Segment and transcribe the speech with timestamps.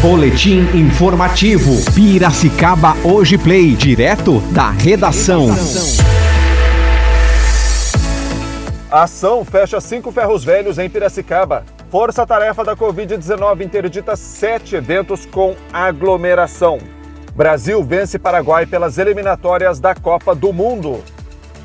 [0.00, 1.72] Boletim informativo.
[1.92, 5.48] Piracicaba Hoje Play, direto da redação.
[8.88, 11.64] Ação fecha cinco ferros velhos em Piracicaba.
[11.90, 16.78] Força-tarefa da Covid-19 interdita sete eventos com aglomeração.
[17.34, 21.02] Brasil vence Paraguai pelas eliminatórias da Copa do Mundo.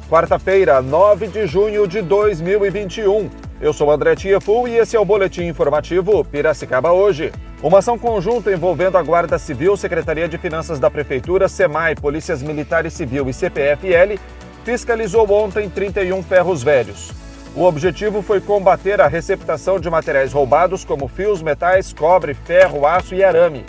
[0.09, 3.29] Quarta-feira, 9 de junho de 2021.
[3.61, 7.31] Eu sou André Tiafu e esse é o Boletim Informativo Piracicaba Hoje.
[7.63, 12.85] Uma ação conjunta envolvendo a Guarda Civil, Secretaria de Finanças da Prefeitura, SEMAI, Polícias Militar
[12.85, 14.19] e Civil e CPFL
[14.65, 17.13] fiscalizou ontem 31 ferros velhos.
[17.55, 23.15] O objetivo foi combater a receptação de materiais roubados como fios, metais, cobre, ferro, aço
[23.15, 23.65] e arame.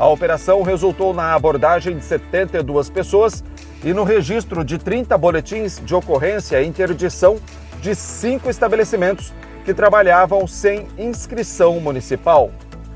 [0.00, 3.44] A operação resultou na abordagem de 72 pessoas
[3.84, 7.38] e no registro de 30 boletins de ocorrência e interdição
[7.80, 9.32] de cinco estabelecimentos
[9.64, 12.50] que trabalhavam sem inscrição municipal.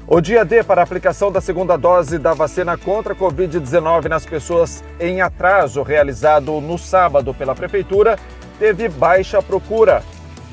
[0.07, 4.27] O dia D para a aplicação da segunda dose da vacina contra a Covid-19 nas
[4.27, 8.19] pessoas em atraso, realizado no sábado pela Prefeitura,
[8.59, 10.03] teve baixa procura.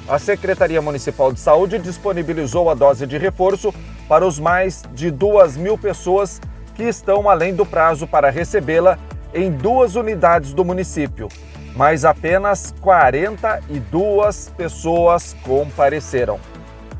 [0.07, 3.73] A Secretaria Municipal de Saúde disponibilizou a dose de reforço
[4.07, 6.39] para os mais de 2 mil pessoas
[6.75, 8.99] que estão além do prazo para recebê-la
[9.33, 11.27] em duas unidades do município,
[11.75, 16.39] mas apenas 42 pessoas compareceram.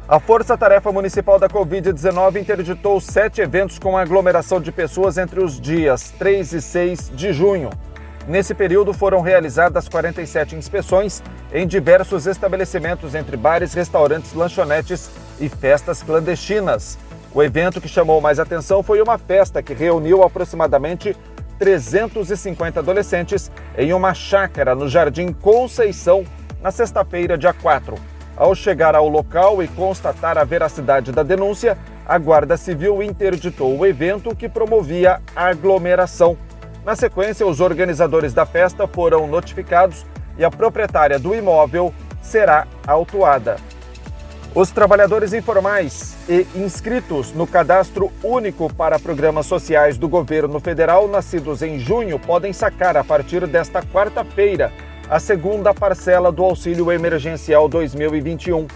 [0.09, 5.61] A Força Tarefa Municipal da Covid-19 interditou sete eventos com aglomeração de pessoas entre os
[5.61, 7.69] dias 3 e 6 de junho.
[8.27, 11.21] Nesse período foram realizadas 47 inspeções
[11.53, 16.97] em diversos estabelecimentos, entre bares, restaurantes, lanchonetes e festas clandestinas.
[17.31, 21.15] O evento que chamou mais atenção foi uma festa que reuniu aproximadamente
[21.59, 26.25] 350 adolescentes em uma chácara no Jardim Conceição,
[26.63, 28.18] na sexta-feira, dia 4.
[28.39, 33.85] Ao chegar ao local e constatar a veracidade da denúncia, a Guarda Civil interditou o
[33.85, 36.37] evento que promovia aglomeração.
[36.85, 40.05] Na sequência, os organizadores da festa foram notificados
[40.37, 43.57] e a proprietária do imóvel será autuada.
[44.55, 51.61] Os trabalhadores informais e inscritos no Cadastro Único para Programas Sociais do Governo Federal, nascidos
[51.61, 54.71] em junho, podem sacar a partir desta quarta-feira
[55.09, 58.67] a segunda parcela do auxílio emergencial 2021.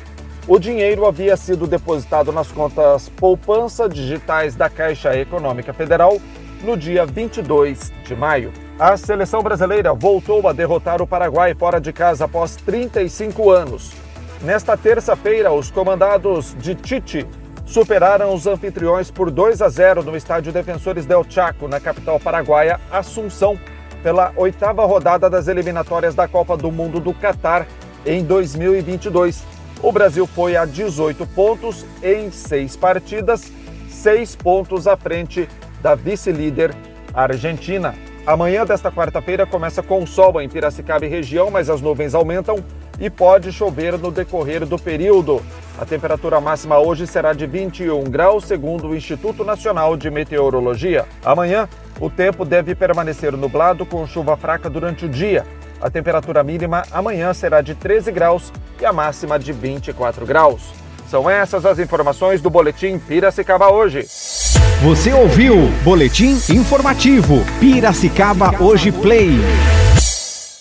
[0.47, 6.19] O dinheiro havia sido depositado nas contas poupança digitais da Caixa Econômica Federal
[6.63, 8.51] no dia 22 de maio.
[8.79, 13.91] A seleção brasileira voltou a derrotar o Paraguai fora de casa após 35 anos.
[14.41, 17.27] Nesta terça-feira, os comandados de Tite
[17.63, 22.81] superaram os anfitriões por 2 a 0 no estádio Defensores del Chaco, na capital paraguaia,
[22.91, 23.57] Assunção,
[24.03, 27.65] pela oitava rodada das eliminatórias da Copa do Mundo do Catar
[28.05, 29.41] em 2022.
[29.81, 33.51] O Brasil foi a 18 pontos em seis partidas,
[33.89, 35.47] seis pontos à frente
[35.81, 36.75] da vice-líder
[37.13, 37.95] Argentina.
[38.25, 42.63] Amanhã desta quarta-feira começa com sol em Piracicaba e região, mas as nuvens aumentam
[42.99, 45.41] e pode chover no decorrer do período.
[45.77, 51.05] A temperatura máxima hoje será de 21 graus, segundo o Instituto Nacional de Meteorologia.
[51.25, 51.67] Amanhã,
[52.03, 55.45] o tempo deve permanecer nublado com chuva fraca durante o dia.
[55.81, 60.73] A temperatura mínima amanhã será de 13 graus e a máxima de 24 graus.
[61.09, 64.05] São essas as informações do Boletim Piracicaba hoje.
[64.81, 69.39] Você ouviu Boletim Informativo Piracicaba Hoje Play.